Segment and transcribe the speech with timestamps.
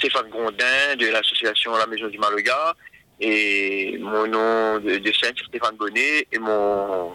[0.00, 2.74] Stéphane Gondin de l'association La Maison du Maloya.
[3.20, 6.26] Et mon nom de, de scène, Stéphane Bonnet.
[6.32, 7.12] Et mon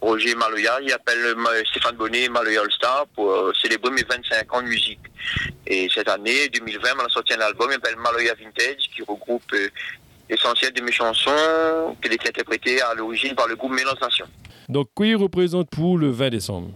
[0.00, 1.36] Roger Maloya, il appelle
[1.70, 4.98] Stéphane Bonnet Maloya All Star pour euh, célébrer mes 25 ans de musique.
[5.66, 9.52] Et cette année, 2020, on a sorti un album qui s'appelle Maloya Vintage qui regroupe
[9.52, 9.68] euh,
[10.30, 14.26] l'essentiel de mes chansons qui étaient interprétées à l'origine par le groupe Mélange Nation.
[14.70, 16.70] Donc, qui représente pour le 20 décembre?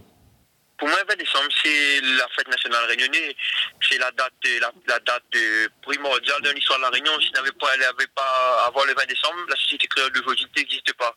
[0.77, 3.33] Pour moi, le 20 décembre, c'est la fête nationale réunionnaise.
[3.81, 4.99] C'est la date, euh, la,
[5.35, 7.19] euh, primordiale de l'histoire de la Réunion.
[7.19, 10.93] Si n'avait pas, elle avait pas avant le 20 décembre, la société créole d'aujourd'hui n'existe
[10.93, 11.15] pas.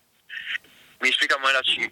[1.03, 1.91] Mais explique-moi là-dessus.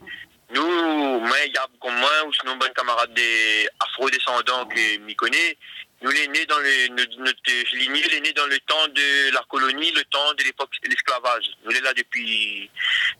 [0.51, 5.59] Nous, moi, Yab comme moi, ou sinon bon camarade des afro-descendants que m'y connaît,
[6.01, 9.91] nous, les nés dans le, notre, lignée, les nés dans le temps de la colonie,
[9.91, 11.45] le temps de l'époque de l'esclavage.
[11.65, 12.71] Nous, les là depuis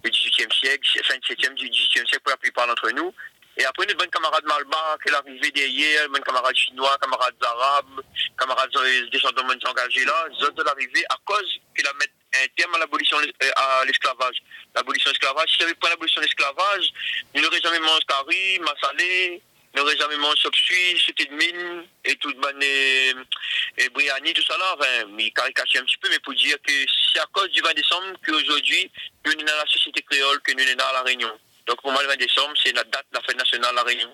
[0.05, 3.13] le 18e siècle, fin du 17e, du 18e siècle pour la plupart d'entre nous.
[3.59, 8.01] Et après, notre bonne camarade Malba, qui est arrivé derrière, bonne camarade chinois, camarades arabes,
[8.39, 12.07] camarades euh, descendants de engagés là, ils ont l'arrivée à cause qu'il a mis
[12.41, 14.37] un terme à l'abolition euh, à l'esclavage.
[14.77, 16.93] L'abolition de l'esclavage, si j'avais pas l'abolition de l'esclavage,
[17.35, 19.43] nous n'aurions jamais mangé curry, massalé,
[19.75, 24.43] nous n'aurions jamais mangé sopsui, c'était de mine, et tout de bonne, et, briani, tout
[24.45, 26.73] ça là, enfin, il caricature un petit peu, mais pour dire que
[27.13, 28.89] c'est à cause du 20 décembre qu'aujourd'hui,
[29.25, 31.33] nous sommes dans la société créole, que nous sommes dans la Réunion.
[31.69, 33.83] Donc pour moi, le 20 décembre, c'est la date de la fête nationale de la
[33.83, 34.09] Réunion.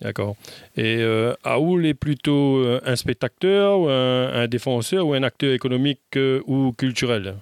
[0.00, 0.36] D'accord.
[0.76, 5.52] Et euh, Aoul est plutôt euh, un spectateur, ou un, un défenseur, ou un acteur
[5.52, 7.36] économique euh, ou culturel?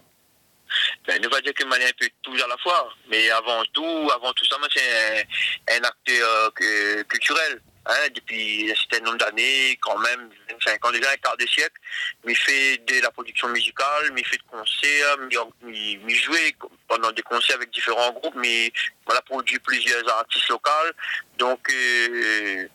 [1.07, 3.63] Ben, ne va dire que Mali est un peu tout à la fois, mais avant
[3.73, 7.61] tout, avant tout ça, moi, c'est un, un acteur euh, culturel.
[7.85, 11.75] Hein, depuis un certain nombre d'années, quand même, 25 ans déjà, un quart de siècle,
[12.25, 15.17] mais fait de la production musicale, mais fait de concerts,
[15.63, 16.55] mais jouait
[16.87, 18.73] pendant des concerts avec différents groupes, mais
[19.05, 20.71] voilà, produit plusieurs artistes locaux.
[21.39, 22.69] Donc, euh,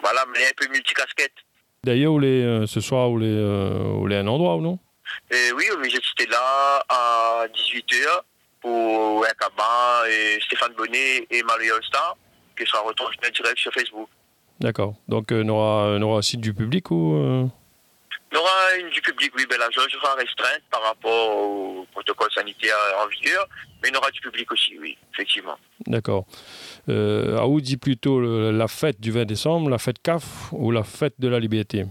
[0.00, 1.34] voilà, mais un peu multicasquette.
[1.84, 4.78] D'ailleurs, euh, ce soir, vous voulez, euh, voulez un endroit ou non?
[5.30, 8.22] Et oui, mais j'étais là à 18h
[8.60, 12.16] pour cabas et Stéphane Bonnet et Marie All-Star
[12.58, 14.08] qui sera retransmis en direct sur Facebook.
[14.60, 14.94] D'accord.
[15.08, 17.46] Donc, euh, on aura, on aura aussi du public ou euh,
[18.32, 21.86] Il y aura une du public, oui, ben la jauge sera restreinte par rapport au
[21.92, 23.46] protocole sanitaire en vigueur,
[23.82, 25.56] mais il y aura du public aussi, oui, effectivement.
[25.86, 26.26] D'accord.
[26.88, 30.82] Euh, Aoul dit plutôt le- la fête du 20 décembre, la fête CAF ou la
[30.82, 31.86] fête de la liberté?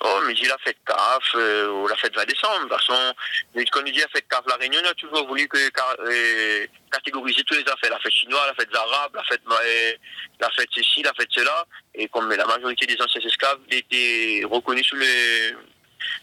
[0.00, 2.64] Oh, mais j'ai la fête CAF euh, ou la fête 20 décembre.
[2.64, 3.14] De toute façon,
[3.54, 7.54] quand on dit la fête CAF, la Réunion a toujours voulu que, euh, catégoriser tous
[7.54, 7.90] les affaires.
[7.90, 9.92] La fête chinoise, la fête arabe, la fête, euh,
[10.40, 11.66] la fête ceci, la fête cela.
[11.94, 15.56] Et comme la majorité des anciens esclaves étaient reconnus sous le,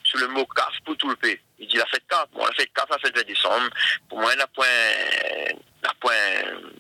[0.04, 1.40] sous le mot CAF pour tout le pays.
[1.60, 2.28] Il dit la fête CAF.
[2.34, 3.70] Bon, la fête CAF, la fête 20 décembre.
[4.10, 4.66] Pour moi, la point,
[5.84, 6.14] la point,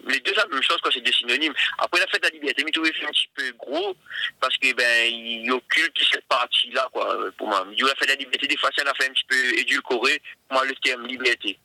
[0.07, 1.53] les deux, la même chose quand c'est des synonymes.
[1.79, 3.95] Après, la fête de la liberté, mais trouvé un petit peu gros
[4.39, 8.47] parce que ben occulte cette partie là quoi pour moi il a fait la liberté
[8.47, 11.57] des fois ça a fait un petit peu édulcoré pour moi le terme liberté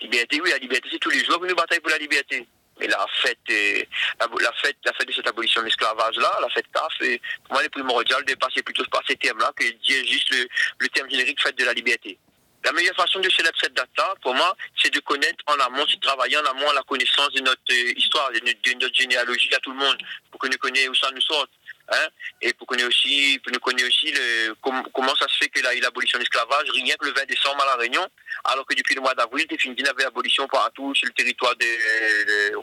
[0.00, 2.46] liberté oui la liberté c'est tous les jours que nous bataillons pour la liberté
[2.80, 6.66] mais la fête la, fête la fête de cette abolition de l'esclavage là la fête
[6.72, 10.04] CAF pour moi il est primordial de passer plutôt par ces termes là que dire
[10.06, 12.18] juste le, le terme générique fête de la liberté
[12.64, 15.96] la meilleure façon de célébrer cette date-là, pour moi, c'est de connaître en amont, c'est
[15.96, 19.70] de travailler en amont la connaissance de notre euh, histoire, de notre, généalogie à tout
[19.70, 19.96] le monde,
[20.30, 21.46] pour que nous connaissions où ça nous sort.
[21.90, 22.08] Hein?
[22.42, 25.80] Et pour ait aussi, pour nous connaître aussi le, com- comment ça se fait eu
[25.80, 28.06] l'abolition de l'esclavage, rien que le 20 décembre à La Réunion,
[28.44, 32.54] alors que depuis le mois d'avril, Définitive avait l'abolition partout sur le territoire de,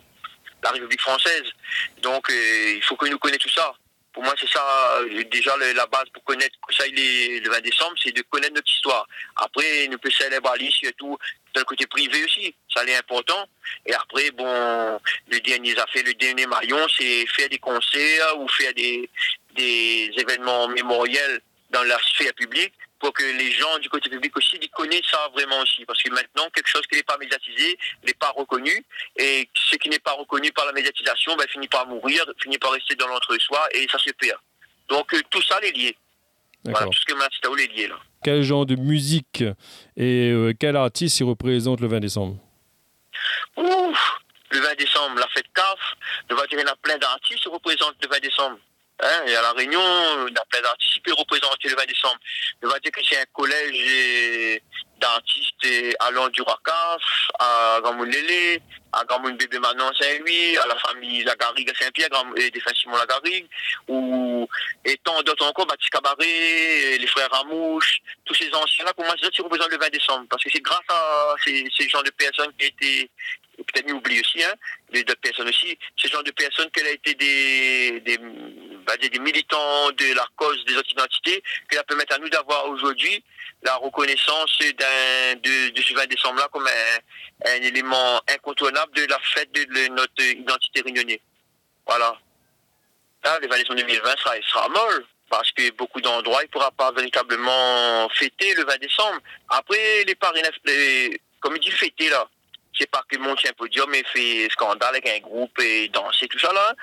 [0.64, 1.44] la République française.
[2.02, 3.74] Donc, euh, il faut que nous connaissions tout ça.
[4.14, 4.64] Pour moi, c'est ça,
[5.02, 8.54] euh, déjà la base pour connaître ça il est le 20 décembre, c'est de connaître
[8.54, 9.06] notre histoire.
[9.36, 11.18] Après, nous peut célébrer surtout
[11.54, 13.46] le côté privé aussi, ça c'est important.
[13.86, 18.74] Et après, bon, le dernier affaire, le dernier maillon, c'est faire des concerts ou faire
[18.74, 19.10] des,
[19.54, 24.58] des événements mémoriels dans la sphère publique pour que les gens du côté public aussi
[24.62, 25.86] ils connaissent ça vraiment aussi.
[25.86, 28.86] Parce que maintenant, quelque chose qui n'est pas médiatisé n'est pas reconnu.
[29.18, 32.72] Et ce qui n'est pas reconnu par la médiatisation ben, finit par mourir, finit par
[32.72, 34.40] rester dans l'entre-soi et ça se perd.
[34.90, 35.98] Donc euh, tout ça, les lié.
[36.64, 38.00] Voilà, tout ce que Matstao est lié là.
[38.24, 39.44] Quel genre de musique
[39.96, 42.38] et euh, quel artiste y représente le 20 décembre?
[43.56, 44.20] Ouf,
[44.50, 45.80] le 20 décembre, la fête CAF,
[46.30, 48.58] va dire qu'il y en a plein d'artistes qui représentent le 20 décembre.
[49.02, 49.82] Hein, et à La Réunion,
[50.28, 52.18] il y a plein d'artistes qui peuvent représenter le 20 décembre.
[52.62, 54.62] Va dire que c'est un collège
[55.00, 57.02] d'artistes allant du Racaf,
[57.40, 58.62] à Gamoulélé,
[58.94, 62.96] à Gamoun Bébé Manon Saint-Louis, à la famille Lagarigue à Saint-Pierre, et des frères Simon
[62.96, 63.48] Lagarigue,
[63.90, 64.48] ou,
[64.86, 69.26] et tant d'autres encore, Baptiste Cabaret, les frères Ramouche, tous ces anciens-là, pour moi, c'est
[69.26, 70.26] ça qui représentent le 20 décembre.
[70.30, 73.10] Parce que c'est grâce à ces, ces gens de personnes qui étaient
[73.58, 74.54] peut-être oublie aussi, hein,
[74.94, 78.20] d'autres personnes aussi, ce genre de personnes qu'elle a été des,
[79.20, 83.24] militants de la cause des autres identités, qui permettre à nous d'avoir aujourd'hui
[83.64, 90.24] la reconnaissance de, ce 20 décembre-là comme un, élément incontournable de la fête de, notre
[90.24, 91.22] identité réunionnais.
[91.88, 92.18] Voilà.
[93.24, 96.72] Là, le 20 décembre 2020 sera, sera molle parce que beaucoup d'endroits, il ne pourra
[96.72, 99.20] pas véritablement fêter le 20 décembre.
[99.50, 100.60] Après, les parrainages,
[101.40, 102.28] comme il dit fêter là,
[102.78, 106.40] c'est pas que monte un podium et fait scandale avec un groupe et danser, tout
[106.40, 106.76] ça là.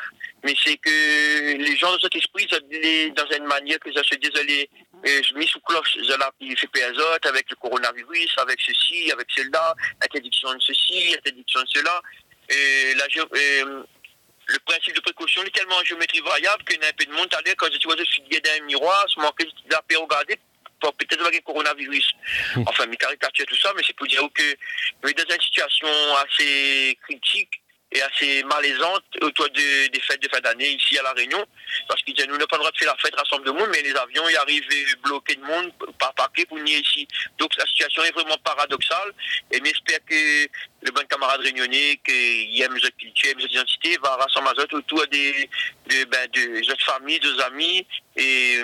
[0.44, 4.68] Mais c'est que les gens dans cet esprit, dans une manière que ça se désolé,
[5.06, 9.74] euh, mis sous cloche, là, il fait autres avec le coronavirus, avec ceci, avec cela,
[10.02, 12.02] interdiction de ceci, interdiction de cela.
[12.48, 13.82] Et euh,
[14.46, 17.12] le principe de précaution est tellement en géométrie variable qu'il y a un peu de
[17.12, 19.82] monde à quand je je suis dans un miroir, je manque de la
[20.98, 22.12] peut-être avec le coronavirus.
[22.56, 22.64] Hum.
[22.66, 24.56] Enfin, mes caricatures, tout ça, mais c'est pour dire que
[25.04, 27.62] mais dans une situation assez critique,
[27.94, 31.44] et assez malaisante autour de, des fêtes de fin d'année ici à La Réunion.
[31.88, 33.68] Parce qu'ils disent, nous n'avons pas le droit de faire la fête, rassemble de monde,
[33.70, 37.06] mais les avions, ils arrivent bloqués de monde, par paquet pour venir ici.
[37.38, 39.12] Donc la situation est vraiment paradoxale.
[39.50, 40.46] Et j'espère que
[40.82, 45.48] le bon camarade réunionnais qui aime notre culture, notre identité, va rassembler autour des,
[45.86, 47.86] de, ben, de, notre famille, des amis,
[48.16, 48.58] et,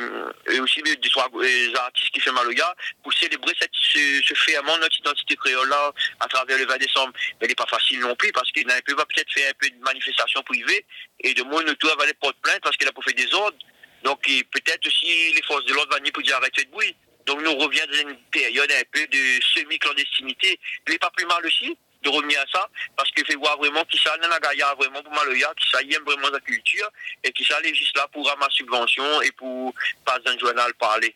[0.53, 4.99] et aussi des, des, artistes qui font Maloya, pour célébrer cette, ce, ce fait notre
[4.99, 7.12] identité créole là, à travers le 20 décembre.
[7.41, 9.79] Mais il n'est pas facile non plus, parce qu'il pas peut-être fait un peu de
[9.79, 10.85] manifestation privée,
[11.21, 13.59] et de moins, tout va aller porte plainte parce qu'il a pas fait des ordres.
[14.03, 16.94] Donc, peut-être aussi les forces de l'ordre vont venir pour dire arrêtez de bruit.
[17.26, 20.59] Donc, nous revient dans une période un peu de semi-clandestinité.
[20.87, 21.76] Il n'est pas plus mal aussi
[22.11, 25.53] de revenir à ça, parce qu'il fait voir vraiment qui ça n'a vraiment pour Maloya,
[25.57, 26.91] qui ça aime vraiment la culture,
[27.25, 29.75] et qui ça juste là pour ramasser subvention et pour
[30.05, 31.15] pas un journal parler.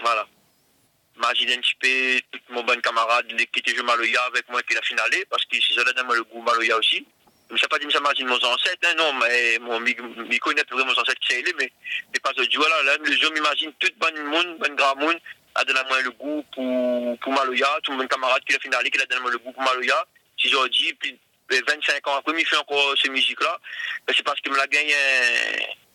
[0.00, 0.26] Voilà.
[1.16, 4.74] Imagine un petit peu tout mon bon camarade qui était joué Maloya avec moi qui
[4.74, 7.06] l'a finalé, parce que c'est ça dans le goût Maloya aussi.
[7.48, 10.62] Je ne sais pas dire ça imagine mon ancêtre, hein, non, mais mon, je connais
[10.68, 11.70] vraiment mon ancêtre qui c'est mais,
[12.12, 15.20] mais pas de voilà, là, je m'imagine tout bon monde, bon grand monde,
[15.56, 19.00] a donné moi le goût pour, pour Maloya, tout mon camarade qui l'a finalé, qui
[19.00, 20.06] a donné moi le goût pour Maloya.
[20.38, 21.18] Si j'ai dit, puis
[21.50, 23.58] 25 ans après, il fait encore ces musiques-là,
[24.06, 24.94] ben, c'est parce qu'il me l'a gagné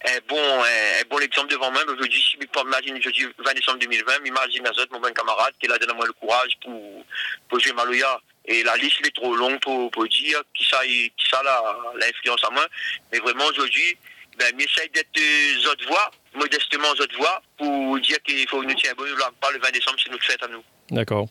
[0.05, 1.83] un, bon, un, bon exemple devant moi.
[1.83, 5.77] Aujourd'hui, si je dis 20 décembre 2020, m'imagine un autre, mon bon camarade, qui a
[5.77, 7.05] donné moi le courage pour,
[7.49, 8.19] pour jouer Maloya.
[8.45, 11.41] Et la liste est trop longue pour, pour dire qui ça, qui ça
[11.95, 12.65] l'influence à moi.
[13.11, 13.97] Mais vraiment, aujourd'hui,
[14.37, 18.95] ben, j'essaie d'être euh, autres voix, modestement autres voix, pour dire qu'il faut nous tenir
[18.95, 19.03] bon,
[19.39, 20.63] pas le 20 décembre, c'est notre fête à nous.
[20.89, 21.27] D'accord.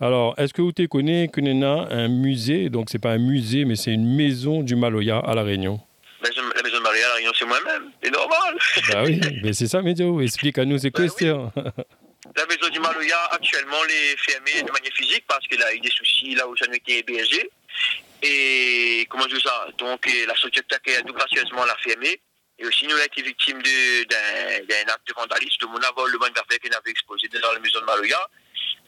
[0.00, 3.64] Alors, est-ce que vous te connaissez qu'on a un musée, donc c'est pas un musée,
[3.64, 5.80] mais c'est une maison du Maloya à La Réunion
[6.22, 8.58] La maison du Maloya à La Réunion, c'est moi-même, c'est normal.
[8.90, 11.72] Bah oui, mais c'est ça, Médio, explique à nous, c'est quoi bah,
[12.36, 15.80] La maison du Maloya, actuellement, elle est fermée de manière physique parce qu'elle a eu
[15.80, 17.50] des soucis là où ça été hébergé.
[18.22, 19.66] Et comment je dis ça?
[19.78, 22.20] Donc, la société a tout gracieusement l'a fermée.
[22.58, 25.56] Et aussi, nous avons été victimes d'un acte de vandalisme.
[25.58, 27.84] Tout le monde a volé le bon d'affaires qu'on avait exposé dans la maison de
[27.86, 28.28] Maloya.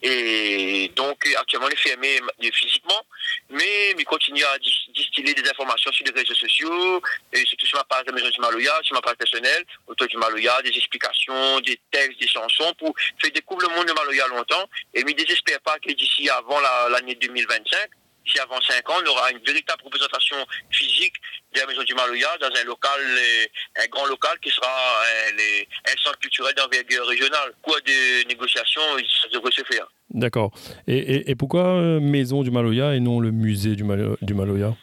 [0.02, 2.20] Et donc, actuellement, il est fermé
[2.52, 3.00] physiquement,
[3.48, 7.00] mais il continue à distiller des informations sur les réseaux sociaux,
[7.32, 10.06] et surtout sur ma page de la Maison du Maloya, sur ma page personnelle, autour
[10.06, 14.26] du Maloya, des explications, des textes, des chansons, pour faire découvrir le monde de Maloya
[14.28, 14.68] longtemps.
[14.92, 16.60] Et je ne désespère pas que d'ici avant
[16.90, 17.88] l'année 2025,
[18.26, 20.36] si avant 5 ans, on aura une véritable représentation
[20.70, 21.14] physique
[21.54, 25.62] de la Maison du Maloya dans un local, euh, un grand local qui sera euh,
[25.86, 27.52] un, centre culturel d'envergure régionale.
[27.62, 28.82] Quoi de négociations,
[29.22, 29.86] ça devrait se faire.
[30.10, 30.52] D'accord.
[30.86, 33.84] Et, et, pourquoi euh, Maison du Maloya et non le musée du,
[34.22, 34.74] du Maloya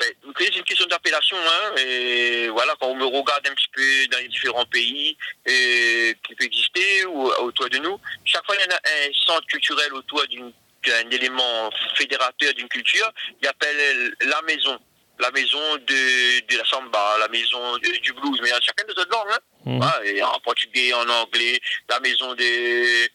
[0.00, 0.08] ben,
[0.38, 1.36] c'est une question d'appellation.
[1.36, 6.34] Hein, et voilà, quand on me regarde un petit peu dans les différents pays qui
[6.34, 10.26] peuvent exister ou autour de nous, chaque fois il y a un centre culturel autour
[10.28, 10.52] d'une
[10.92, 14.78] un élément fédérateur d'une culture, il appelle la maison.
[15.18, 18.84] La maison de, de la samba, la maison du blues, mais il y a chacun
[18.84, 19.32] de autres langues.
[19.32, 19.40] Hein.
[19.64, 20.22] Mmh.
[20.22, 23.08] en portugais, en anglais, la maison de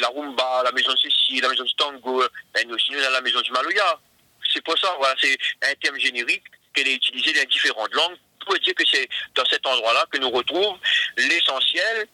[0.00, 2.22] la rumba, la maison de ceci, la maison du tango,
[2.54, 3.98] ben, aussi nous, la maison du maloya.
[4.52, 6.44] C'est pour ça, voilà, c'est un terme générique
[6.74, 10.30] qu'elle est utilisé dans différentes langues pour dire que c'est dans cet endroit-là que nous
[10.30, 10.78] retrouvons
[11.16, 12.06] l'essentiel,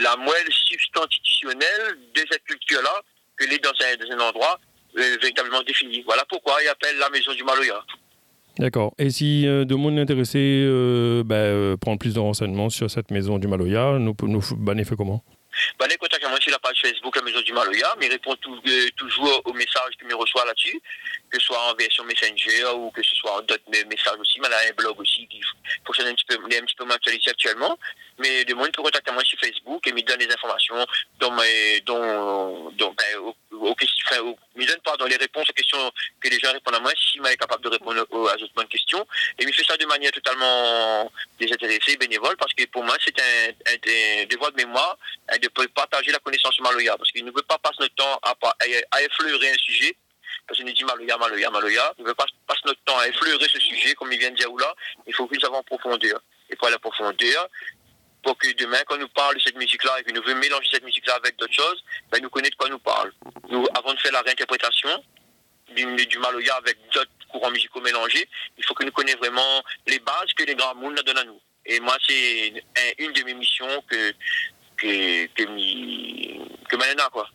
[0.00, 3.02] la moelle substitutionnelle de cette culture-là
[3.38, 4.58] qu'elle est dans un, endroit
[4.98, 6.02] euh, véritablement défini.
[6.02, 7.82] Voilà pourquoi il appelle la maison du Maloya.
[8.58, 8.94] D'accord.
[8.98, 13.38] Et si euh, de monde intéressé euh, ben, euh, plus de renseignements sur cette maison
[13.38, 15.22] du Maloya, nous, nous fait comment?
[15.78, 18.60] Ben, contactez-moi sur la page Facebook La Maison du Maloya, mais répond tout,
[18.96, 20.80] toujours aux messages que me reçoit là-dessus.
[21.30, 24.40] que ce soit en version Messenger ou que ce soit en d'autres messages aussi.
[24.40, 25.40] Mais elle a un blog aussi qui
[25.84, 27.78] fonctionne un petit peu, un petit peu moins actualisé actuellement.
[28.18, 30.86] Mais de monde peut contacter moi sur Facebook et me donne des informations
[31.20, 31.32] dont,
[31.84, 36.74] dont ben, aux, aux, questions, me donne les réponses aux questions que les gens répondent
[36.74, 39.06] à moi, si est capable de répondre aux, à d'autres questions.
[39.38, 43.72] Et il fait ça de manière totalement désintéressée, bénévole, parce que pour moi, c'est un,
[43.72, 44.98] un, un, devoir de mémoire
[45.40, 49.50] de partager la connaissance Maloya, parce qu'il ne veut pas passer notre temps à, effleurer
[49.50, 49.96] un sujet
[50.46, 51.92] parce qu'on nous dit Maloya, Maloya, Maloya.
[51.98, 54.36] On ne veut pas passer notre temps à effleurer ce sujet, comme il vient de
[54.36, 54.72] dire là.
[55.06, 56.20] Il faut nous avons en profondeur.
[56.48, 57.48] Et pour aller en profondeur,
[58.22, 60.84] pour que demain, quand nous parle de cette musique-là et que nous voulons mélanger cette
[60.84, 63.12] musique-là avec d'autres choses, ben, nous connaissons de quoi nous parle.
[63.50, 64.90] Nous, avant de faire la réinterprétation
[65.74, 69.98] du, du Maloya avec d'autres courants musicaux mélangés, il faut que nous connaissions vraiment les
[69.98, 71.40] bases que les grands mondes donnent à nous.
[71.64, 72.52] Et moi, c'est
[72.98, 74.12] une de mes missions que,
[74.76, 75.42] que, que,
[76.68, 77.28] que quoi.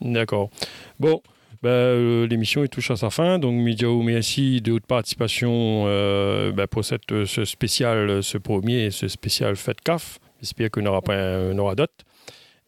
[0.00, 0.50] D'accord.
[0.98, 1.22] Bon,
[1.62, 3.38] bah, euh, l'émission touche à sa fin.
[3.38, 9.06] Donc, Midiao, merci de votre participation euh, bah, pour cette, ce spécial, ce premier, ce
[9.08, 10.18] spécial Fête CAF.
[10.40, 11.00] J'espère qu'on aura,
[11.58, 11.92] aura d'autres.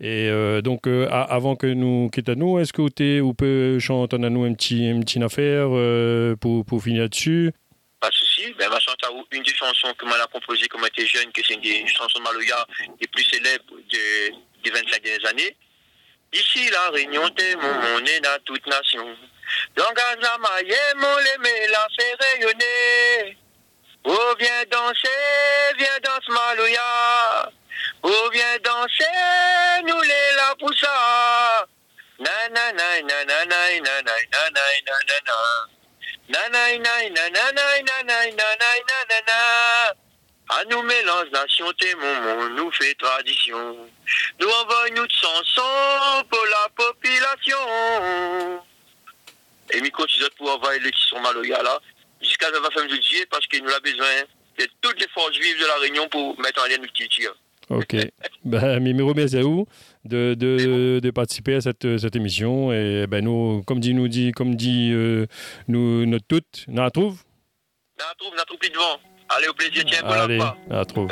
[0.00, 4.16] Et euh, donc, euh, avant que nous quittions nous, est-ce que vous, vous pouvez chanter
[4.16, 7.52] à nous une petite, une petite affaire euh, pour, pour finir dessus
[8.00, 8.52] Pas de souci.
[8.58, 11.54] Ben, ma chanter une des chansons que moi a composée quand j'étais jeune, que c'est
[11.54, 12.66] une de Maloya
[13.00, 14.34] les plus célèbres de,
[14.64, 15.56] des 25 dernières années.
[16.32, 19.06] Ici, la réunion des on est dans toute nation.
[19.76, 23.36] Langage la maille, mon l'aimé la fait rayonner.
[24.06, 25.08] Oh, viens danser,
[25.78, 27.52] viens danser Maloya.
[28.06, 31.66] Oh, viens danser, nous les la poussa.
[32.18, 34.10] Nanana, nanana, nanana,
[34.84, 35.36] nanana.
[36.28, 38.70] Nanana, nanana, nanana,
[39.08, 39.94] nanana.
[40.50, 43.88] À nous mélange nation, t'es mon nous fait tradition.
[44.38, 48.62] Nous envoyons de chansons pour la population.
[49.70, 51.80] Et Miko, si pour envoyer les qui sont maloya là,
[52.20, 54.24] jusqu'à la fin du parce qu'il nous a besoin
[54.58, 57.34] de toutes les forces vives de la Réunion pour mettre en lien le petit tir.
[57.70, 57.96] Ok.
[58.44, 59.66] ben, à vous
[60.04, 62.72] de, de, de, participer à cette, cette émission.
[62.72, 65.26] Et ben, nous, comme dit, nous dit, comme dit euh,
[65.68, 67.22] nous, notre toute, nous la trouve
[67.98, 68.98] Nous la trouve, nous la trouve plus devant.
[69.28, 71.08] Allez, au plaisir, tiens, Allez, la trouve.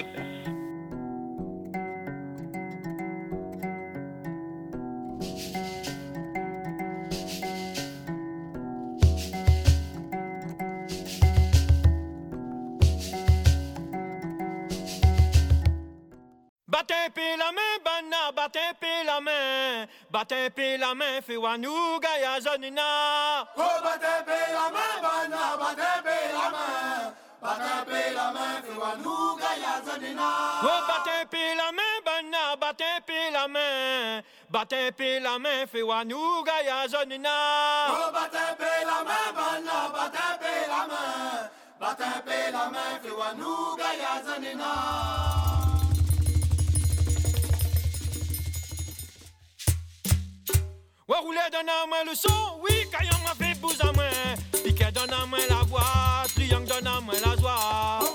[17.23, 23.47] Battez la main, bana, battez la main, battez la main, fais wanou gaya zonina.
[23.57, 27.15] Oh, battez la main, bana, battez la main.
[27.41, 30.31] Battez la main, fais wanou gaya zonina.
[30.65, 37.31] Oh, battez la main, bana, battez la main, battez la main, fais wanou gaya zonina.
[37.89, 45.12] Oh, battez la main, bana, battez la main, battez la main, fais wanou gaya zonina.
[51.23, 54.11] Rouler donne à main le son, oui, Caillon m'a fait bouse à main.
[54.65, 58.12] Piquet donne à main la voix, triangle donne à main la joie.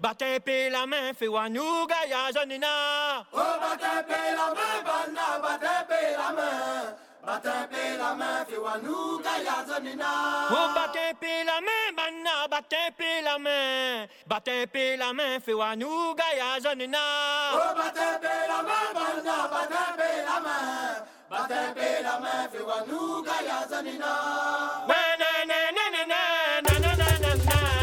[0.00, 0.08] Main.
[0.08, 3.24] Bat un peu la main, fais wanou, gaya, zonina.
[3.32, 6.94] Oh, batepe la main, banna, batepe la main.
[7.22, 10.06] Batepe la main, fais wanou, gaya, zonina.
[10.50, 14.06] Oh, bat un peu la main, banna, bat un peu la main.
[14.26, 16.98] Bat un peu la main, fais wanou, gaya, zonina.
[17.54, 21.04] Oh, batepe la main, banna, batepe la main.
[21.30, 24.12] Batepe la main, fais wanou, gaya, zonina.
[24.88, 26.02] Na na na na na
[26.62, 27.79] na na na na na.